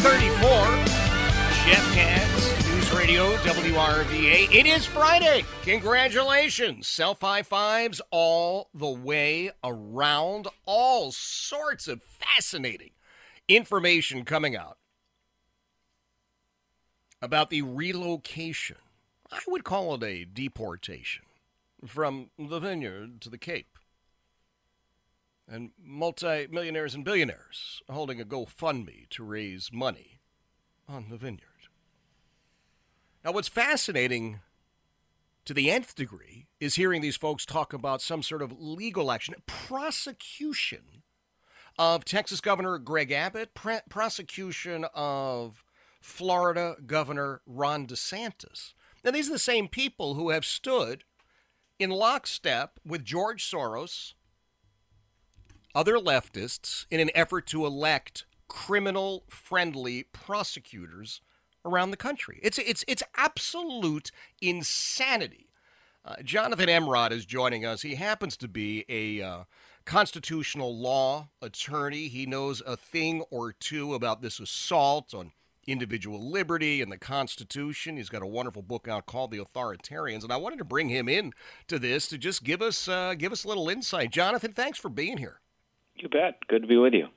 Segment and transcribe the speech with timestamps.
[0.00, 0.64] Thirty-four.
[1.66, 4.50] Jeff Katz, News Radio WRVA.
[4.50, 5.44] It is Friday.
[5.62, 6.88] Congratulations.
[6.88, 10.48] Self high fives all the way around.
[10.64, 12.92] All sorts of fascinating
[13.46, 14.78] information coming out
[17.20, 18.76] about the relocation.
[19.30, 21.24] I would call it a deportation
[21.86, 23.78] from the vineyard to the Cape.
[25.52, 30.20] And multi-millionaires and billionaires holding a GoFundMe to raise money
[30.88, 31.46] on the vineyard.
[33.24, 34.40] Now, what's fascinating
[35.44, 39.34] to the nth degree is hearing these folks talk about some sort of legal action,
[39.46, 41.02] prosecution
[41.76, 45.64] of Texas Governor Greg Abbott, pre- prosecution of
[46.00, 48.74] Florida Governor Ron DeSantis.
[49.02, 51.02] Now, these are the same people who have stood
[51.78, 54.14] in lockstep with George Soros,
[55.74, 61.20] other leftists, in an effort to elect criminal friendly prosecutors
[61.64, 62.40] around the country.
[62.42, 64.10] It's, it's, it's absolute
[64.40, 65.48] insanity.
[66.04, 67.82] Uh, Jonathan Emord is joining us.
[67.82, 69.44] He happens to be a uh,
[69.84, 72.08] constitutional law attorney.
[72.08, 75.32] He knows a thing or two about this assault on
[75.66, 77.96] individual liberty and the Constitution.
[77.96, 81.08] He's got a wonderful book out called The Authoritarians, and I wanted to bring him
[81.08, 81.32] in
[81.68, 84.10] to this to just give us uh, give us a little insight.
[84.10, 85.40] Jonathan, thanks for being here.
[85.96, 86.46] You bet.
[86.48, 87.08] Good to be with you.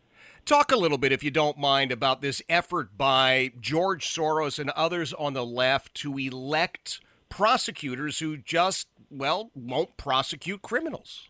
[0.46, 4.70] Talk a little bit, if you don't mind, about this effort by George Soros and
[4.72, 11.30] others on the left to elect prosecutors who just, well, won't prosecute criminals.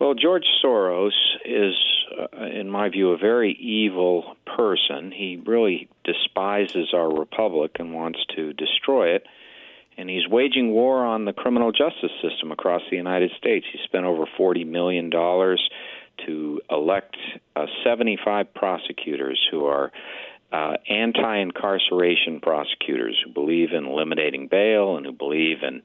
[0.00, 1.12] Well, George Soros
[1.44, 1.74] is,
[2.18, 5.12] uh, in my view, a very evil person.
[5.12, 9.24] He really despises our republic and wants to destroy it.
[9.96, 13.66] And he's waging war on the criminal justice system across the United States.
[13.70, 15.10] He spent over $40 million
[16.26, 17.16] to elect
[17.56, 19.92] uh, 75 prosecutors who are
[20.52, 25.82] uh, anti incarceration prosecutors who believe in eliminating bail and who believe in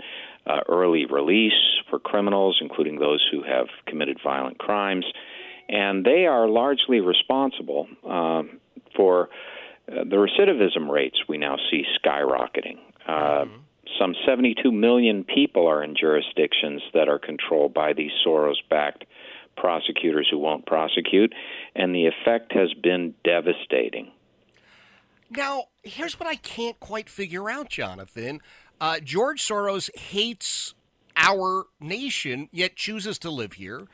[0.47, 1.53] uh, early release
[1.89, 5.05] for criminals, including those who have committed violent crimes.
[5.69, 8.59] And they are largely responsible um,
[8.95, 9.29] for
[9.87, 12.77] uh, the recidivism rates we now see skyrocketing.
[13.07, 13.45] Uh,
[13.99, 19.05] Some 72 million people are in jurisdictions that are controlled by these Soros backed
[19.55, 21.33] prosecutors who won't prosecute,
[21.75, 24.11] and the effect has been devastating.
[25.29, 28.41] Now, here's what I can't quite figure out, Jonathan.
[28.79, 30.75] Uh, George Soros hates
[31.15, 33.87] our nation, yet chooses to live here.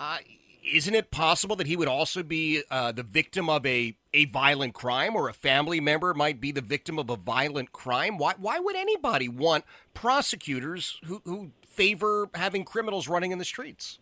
[0.00, 0.18] Uh,
[0.64, 4.74] isn't it possible that he would also be uh, the victim of a, a violent
[4.74, 8.18] crime, or a family member might be the victim of a violent crime?
[8.18, 9.64] Why, why would anybody want
[9.94, 13.98] prosecutors who, who favor having criminals running in the streets?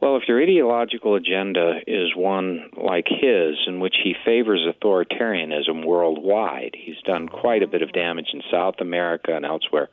[0.00, 6.76] Well, if your ideological agenda is one like his, in which he favors authoritarianism worldwide,
[6.78, 9.88] he's done quite a bit of damage in South America and elsewhere.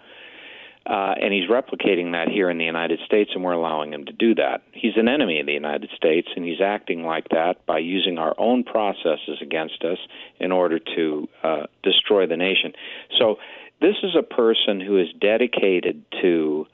[0.86, 4.14] Uh, and he's replicating that here in the United States, and we're allowing him to
[4.14, 4.62] do that.
[4.72, 8.36] He's an enemy of the United States, and he's acting like that by using our
[8.38, 9.98] own processes against us
[10.40, 12.74] in order to uh, destroy the nation.
[13.18, 13.38] So,
[13.82, 16.68] this is a person who is dedicated to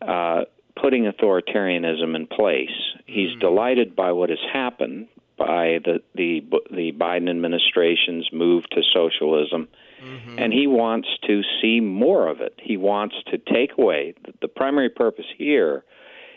[0.00, 0.42] uh,
[0.80, 2.70] putting authoritarianism in place.
[3.06, 3.40] He's hmm.
[3.40, 5.08] delighted by what has happened
[5.38, 9.68] by the the the Biden administration's move to socialism,
[10.02, 10.38] mm-hmm.
[10.38, 12.54] and he wants to see more of it.
[12.62, 15.84] He wants to take away the primary purpose here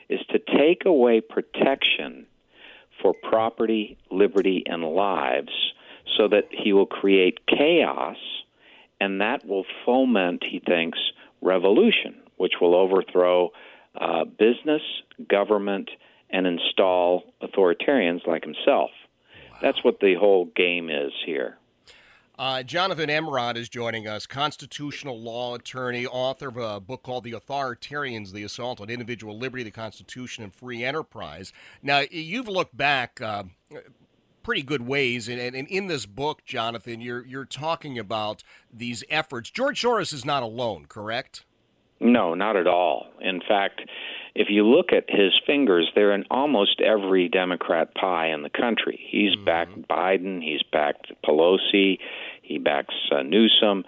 [0.09, 2.25] is to take away protection
[3.01, 5.74] for property, liberty, and lives,
[6.18, 8.18] so that he will create chaos,
[9.00, 11.00] and that will foment, he thinks,
[11.41, 13.51] revolution, which will overthrow
[14.00, 14.81] uh, business,
[15.30, 15.90] government,
[16.30, 18.92] and install authoritarians like himself.
[19.51, 19.57] Wow.
[19.62, 21.57] That's what the whole game is here.
[22.40, 27.34] Uh, Jonathan Emord is joining us, constitutional law attorney, author of a book called The
[27.34, 31.51] Authoritarians The Assault on Individual Liberty, the Constitution, and Free Enterprise.
[31.84, 33.44] Now, you've looked back uh,
[34.42, 38.42] pretty good ways, and, and, in this book, Jonathan, you're, you're talking about
[38.74, 39.51] these efforts.
[39.51, 41.44] George Soros is not alone, correct?
[42.00, 43.07] No, not at all.
[43.19, 43.81] In fact,
[44.36, 49.00] if you look at his fingers, they're in almost every Democrat pie in the country.
[49.10, 49.46] He's mm-hmm.
[49.46, 52.00] backed Biden, he's backed Pelosi,
[52.42, 53.84] he backs uh, Newsom.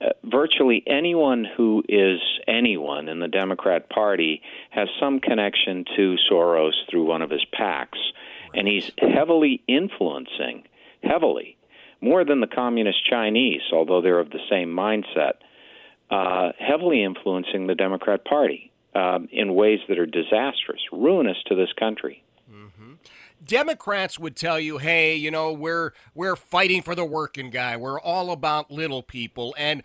[0.00, 4.40] Uh, virtually anyone who is anyone in the Democrat Party
[4.70, 7.98] has some connection to Soros through one of his PACs,
[8.54, 10.64] and he's heavily influencing,
[11.02, 11.58] heavily,
[12.00, 15.34] more than the communist Chinese, although they're of the same mindset,
[16.10, 21.72] uh, heavily influencing the Democrat Party um, in ways that are disastrous, ruinous to this
[21.78, 22.24] country.
[22.50, 22.94] Mm-hmm.
[23.44, 27.76] Democrats would tell you, "Hey, you know, we're we're fighting for the working guy.
[27.76, 29.82] We're all about little people." And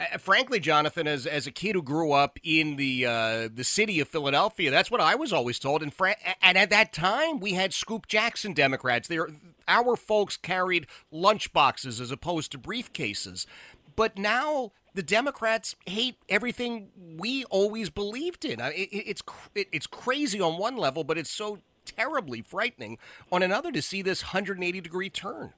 [0.00, 4.00] uh, frankly, Jonathan, as as a kid who grew up in the uh, the city
[4.00, 5.82] of Philadelphia, that's what I was always told.
[5.82, 9.08] And fra- and at that time, we had Scoop Jackson Democrats.
[9.08, 9.28] There,
[9.68, 13.46] our folks carried lunch boxes as opposed to briefcases.
[13.94, 16.88] But now the Democrats hate everything
[17.18, 18.58] we always believed in.
[18.60, 19.22] It, it's
[19.54, 22.98] it's crazy on one level, but it's so terribly frightening
[23.30, 25.52] on another to see this 180 degree turn.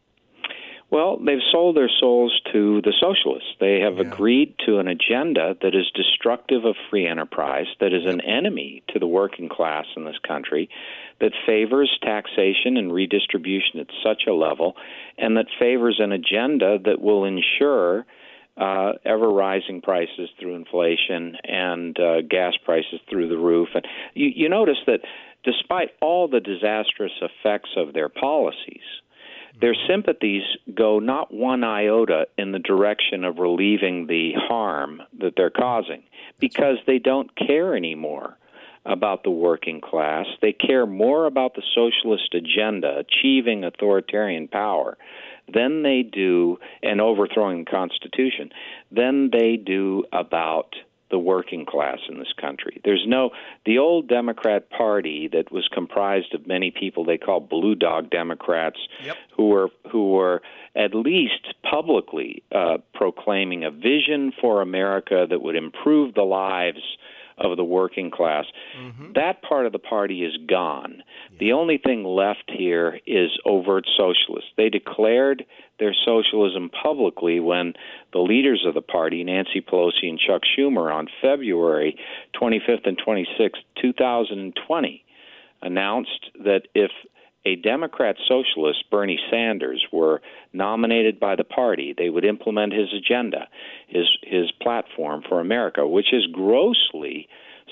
[0.91, 3.51] Well, they've sold their souls to the socialists.
[3.61, 4.11] They have yeah.
[4.11, 8.99] agreed to an agenda that is destructive of free enterprise, that is an enemy to
[8.99, 10.71] the working class in this country,
[11.21, 14.77] that favors taxation and redistribution at such a level,
[15.19, 18.07] and that favors an agenda that will ensure
[18.59, 23.69] uh, ever rising prices through inflation and uh, gas prices through the roof.
[23.75, 25.01] And you, you notice that
[25.45, 28.83] despite all the disastrous effects of their policies,
[29.61, 30.43] their sympathies
[30.75, 36.03] go not one iota in the direction of relieving the harm that they're causing
[36.39, 38.37] because they don't care anymore
[38.85, 40.27] about the working class.
[40.41, 44.97] They care more about the socialist agenda, achieving authoritarian power,
[45.53, 48.51] than they do, and overthrowing the Constitution,
[48.91, 50.75] than they do about
[51.11, 52.81] the working class in this country.
[52.85, 53.31] There's no
[53.65, 58.79] the old Democrat Party that was comprised of many people they call blue dog Democrats
[59.03, 59.17] yep.
[59.35, 60.43] who were who were
[60.77, 66.83] at least publicly uh, proclaiming a vision for America that would improve the lives
[67.41, 68.45] of the working class.
[68.79, 69.13] Mm-hmm.
[69.15, 71.03] That part of the party is gone.
[71.33, 71.37] Yeah.
[71.41, 74.51] The only thing left here is overt socialists.
[74.57, 75.45] They declared
[75.79, 77.75] their socialism publicly when
[78.13, 81.97] the leaders of the party, Nancy Pelosi and Chuck Schumer, on February
[82.41, 85.05] 25th and 26th, 2020,
[85.63, 86.91] announced that if
[87.49, 90.21] a Democrat socialist, Bernie Sanders, were
[90.53, 93.49] nominated by the party, they would implement his agenda,
[93.87, 97.29] his his platform for America, which is grossly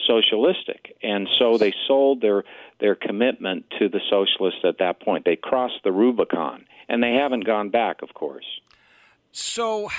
[0.07, 0.97] socialistic.
[1.03, 2.45] And so they sold their
[2.81, 5.25] their commitment to the socialists at that point.
[5.25, 8.47] They crossed the Rubicon, and they haven't gone back, of course.
[9.33, 9.91] So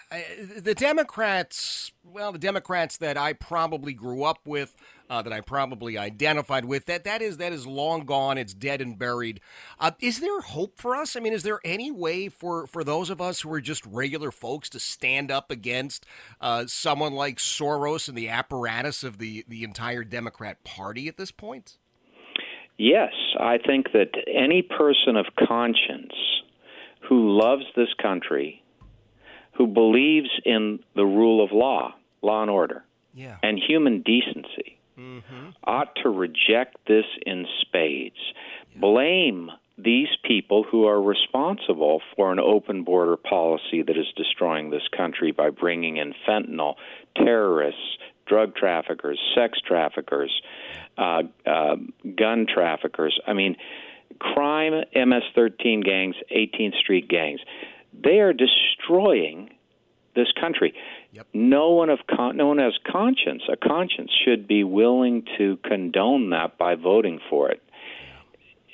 [0.58, 4.76] the Democrats, well, the Democrats that I probably grew up with,
[5.10, 8.38] uh, that I probably identified with, that that is that is long gone.
[8.38, 9.40] It's dead and buried.
[9.78, 11.16] Uh, is there hope for us?
[11.16, 14.30] I mean, is there any way for for those of us who are just regular
[14.30, 16.06] folks to stand up against
[16.40, 21.32] uh, someone like Soros and the apparatus of the the entire Democrat Party at this
[21.32, 21.76] point?
[22.78, 26.14] Yes, I think that any person of conscience
[27.08, 28.62] who loves this country
[29.52, 31.92] who believes in the rule of law,
[32.22, 33.36] law and order, yeah.
[33.42, 35.50] and human decency mm-hmm.
[35.64, 38.20] ought to reject this in spades.
[38.76, 44.86] Blame these people who are responsible for an open border policy that is destroying this
[44.94, 46.74] country by bringing in fentanyl,
[47.16, 50.30] terrorists, drug traffickers, sex traffickers,
[50.98, 51.76] uh, uh,
[52.16, 53.18] gun traffickers.
[53.26, 53.56] I mean,
[54.18, 57.40] crime, MS 13 gangs, 18th Street gangs.
[57.92, 59.50] They are destroying
[60.14, 60.74] this country.
[61.12, 61.26] Yep.
[61.32, 63.42] No one of con- no one has conscience.
[63.50, 67.62] A conscience should be willing to condone that by voting for it.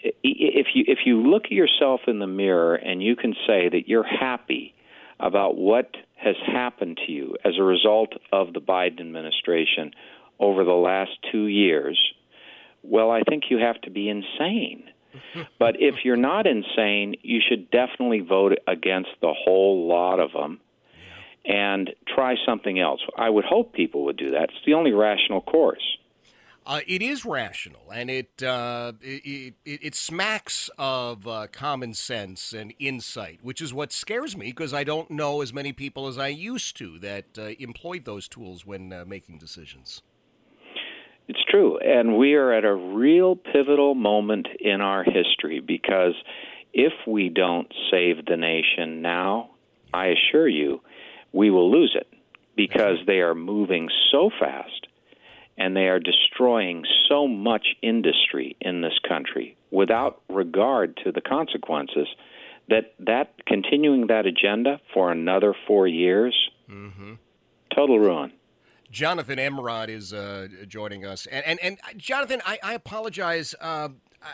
[0.03, 0.11] Yeah.
[0.23, 3.89] If you if you look at yourself in the mirror and you can say that
[3.89, 4.75] you're happy
[5.19, 9.93] about what has happened to you as a result of the Biden administration
[10.39, 11.99] over the last 2 years,
[12.83, 14.85] well, I think you have to be insane
[15.59, 20.61] but if you're not insane, you should definitely vote against the whole lot of them
[21.47, 23.01] and try something else.
[23.17, 24.45] I would hope people would do that.
[24.45, 25.97] It's the only rational course.
[26.67, 32.53] Uh, it is rational, and it uh, it, it, it, smacks of uh, common sense
[32.53, 36.19] and insight, which is what scares me because I don't know as many people as
[36.19, 40.03] I used to that uh, employed those tools when uh, making decisions.
[41.29, 46.15] It's true, and we are at a real pivotal moment in our history because
[46.73, 49.51] if we don't save the nation now,
[49.95, 50.81] I assure you,
[51.37, 52.09] we will lose it
[52.57, 54.89] because they are moving so fast
[55.59, 62.09] and they are destroying so much industry in this country without regard to the consequences
[62.71, 66.35] that that continuing that agenda for another four years
[66.71, 67.15] mm-hmm.
[67.75, 68.33] total ruin
[68.91, 73.91] jonathan emord is uh, joining us and, and, and jonathan i, I apologize uh,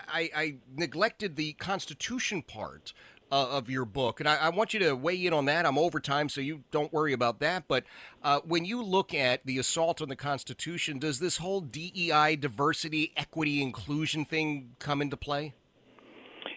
[0.08, 2.94] I, I neglected the constitution part
[3.32, 4.20] uh, of your book.
[4.20, 5.64] And I, I, want you to weigh in on that.
[5.64, 7.64] I'm over time, so you don't worry about that.
[7.66, 7.84] But
[8.22, 13.12] uh, when you look at the assault on the Constitution, does this whole DEI, diversity,
[13.16, 15.54] equity, inclusion thing come into play?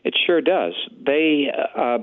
[0.03, 0.74] It sure does.
[1.03, 1.98] They, uh,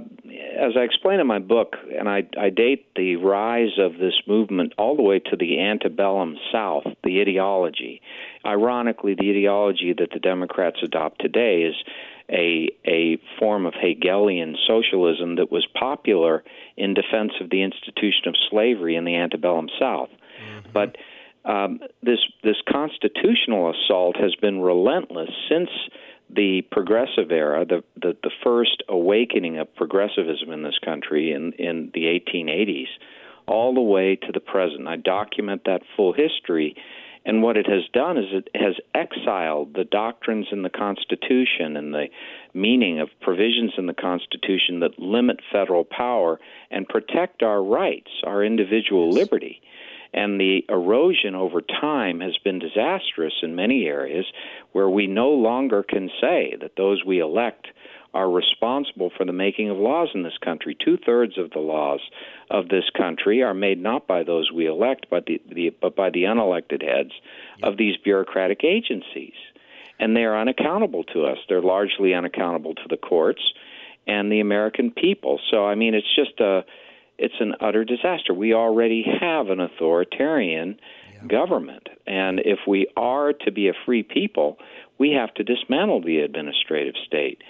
[0.59, 4.73] as I explain in my book, and I, I date the rise of this movement
[4.76, 8.00] all the way to the antebellum South, the ideology.
[8.45, 11.76] Ironically, the ideology that the Democrats adopt today is
[12.31, 16.43] a a form of Hegelian socialism that was popular
[16.76, 20.11] in defense of the institution of slavery in the antebellum South.
[20.11, 20.69] Mm-hmm.
[20.73, 20.97] But
[21.45, 25.71] um, this this constitutional assault has been relentless since
[26.35, 31.91] the progressive era, the, the the first awakening of progressivism in this country in in
[31.95, 32.88] the 1880s,
[33.47, 34.87] all the way to the present.
[34.87, 36.76] I document that full history
[37.25, 41.95] and what it has done is it has exiled the doctrines in the Constitution and
[41.95, 42.07] the
[42.52, 48.45] meaning of provisions in the Constitution that limit federal power and protect our rights, our
[48.45, 49.62] individual liberty.
[50.12, 54.26] And the erosion over time has been disastrous in many areas
[54.73, 57.69] where we no longer can say that those we elect
[58.14, 60.76] are responsible for the making of laws in this country.
[60.78, 62.00] Two thirds of the laws
[62.50, 66.11] of this country are made not by those we elect, but, the, the, but by
[66.11, 67.12] the unelected heads
[67.62, 69.33] of these bureaucratic agencies.
[69.99, 71.38] And they are unaccountable to us.
[71.49, 73.42] They're largely unaccountable to the courts
[74.07, 75.40] and the American people.
[75.50, 76.64] So, I mean, it's just a.
[77.19, 78.35] It's an utter disaster.
[78.35, 80.81] We already have an authoritarian
[81.12, 81.26] yeah.
[81.28, 81.88] government.
[82.04, 84.57] And if we are to be a free people,
[84.99, 87.40] we have to dismantle the administrative state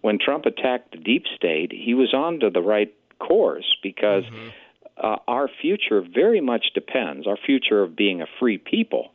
[0.00, 4.48] when Trump attacked the deep state, he was on to the right course because mm-hmm.
[4.96, 9.10] uh, our future very much depends, our future of being a free people,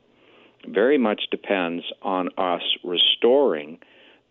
[0.68, 3.80] very much depends on us restoring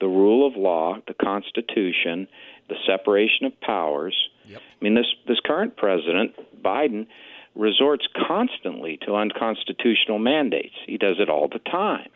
[0.01, 2.27] the rule of law, the Constitution,
[2.69, 4.17] the separation of powers.
[4.47, 4.61] Yep.
[4.61, 7.07] I mean, this this current president, Biden,
[7.55, 10.75] resorts constantly to unconstitutional mandates.
[10.87, 12.09] He does it all the time.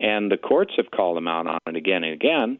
[0.00, 2.58] And the courts have called him out on it again and again.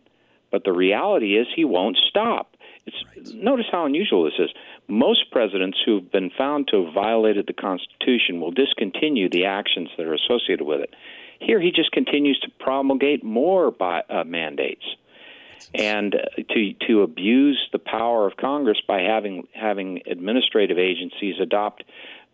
[0.51, 2.57] But the reality is he won't stop.
[2.87, 3.33] It's.
[3.35, 4.51] Notice how unusual this is.
[4.89, 10.07] Most presidents who've been found to have violated the Constitution will discontinue the actions that
[10.07, 10.95] are associated with it.
[11.39, 14.85] Here, he just continues to promulgate more by, uh, mandates
[15.75, 21.85] and uh, to to abuse the power of Congress by having having administrative agencies adopt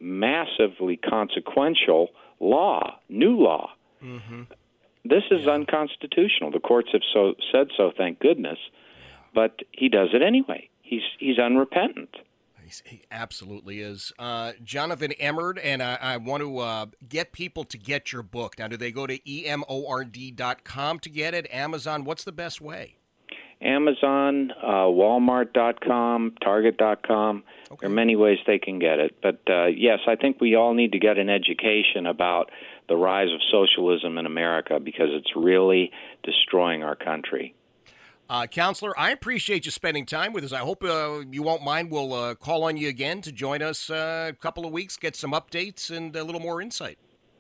[0.00, 3.70] massively consequential law, new law.
[4.02, 4.42] Mm-hmm.
[5.08, 5.52] This is yeah.
[5.52, 6.50] unconstitutional.
[6.50, 8.58] The courts have so said so, thank goodness.
[9.34, 10.68] But he does it anyway.
[10.82, 12.16] He's he's unrepentant.
[12.84, 14.12] he absolutely is.
[14.18, 18.58] Uh, Jonathan Emord, and I, I want to uh, get people to get your book.
[18.58, 21.46] Now, do they go to emord.com to get it?
[21.52, 22.04] Amazon?
[22.04, 22.96] What's the best way?
[23.60, 27.42] Amazon, uh, Walmart.com, Target.com.
[27.70, 27.78] Okay.
[27.80, 29.16] There are many ways they can get it.
[29.23, 32.50] But uh, yes, I think we all need to get an education about
[32.88, 35.90] the rise of socialism in America because it's really
[36.23, 37.54] destroying our country.
[38.28, 40.52] Uh, Counselor, I appreciate you spending time with us.
[40.52, 41.90] I hope uh, you won't mind.
[41.90, 45.14] We'll uh, call on you again to join us uh, a couple of weeks, get
[45.14, 46.99] some updates and a little more insight.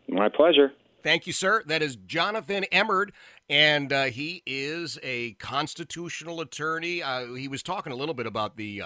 [0.08, 0.72] My pleasure.
[1.02, 1.62] Thank you, sir.
[1.66, 3.10] That is Jonathan Emord,
[3.48, 7.02] and uh, he is a constitutional attorney.
[7.02, 8.82] Uh, he was talking a little bit about the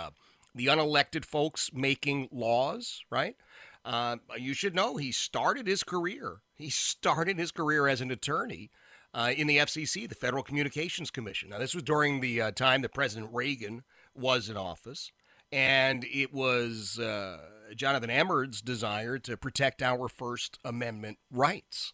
[0.54, 3.36] the unelected folks making laws, right?
[3.84, 6.42] Uh, you should know he started his career.
[6.54, 8.70] He started his career as an attorney
[9.14, 11.48] uh, in the FCC, the Federal Communications Commission.
[11.48, 13.82] Now, this was during the uh, time that President Reagan
[14.14, 15.10] was in office,
[15.50, 17.38] and it was uh,
[17.74, 21.92] Jonathan Emord's desire to protect our First Amendment rights.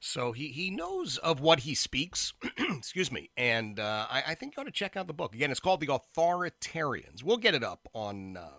[0.00, 4.56] So he, he knows of what he speaks, excuse me, and uh, I, I, think
[4.56, 5.34] you ought to check out the book.
[5.34, 7.24] Again, it's called The Authoritarians.
[7.24, 8.58] We'll get it up on uh,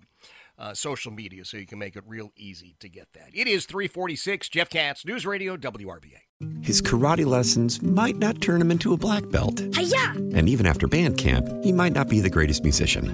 [0.58, 3.30] uh, social media so you can make it real easy to get that.
[3.34, 6.20] It is 346 Jeff Katz, News Radio, WRVA.
[6.62, 9.62] His karate lessons might not turn him into a black belt.
[9.76, 10.12] Hi-ya!
[10.36, 13.14] And even after band camp, he might not be the greatest musician.